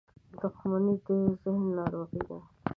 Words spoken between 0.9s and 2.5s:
د ذهن ناروغي ده.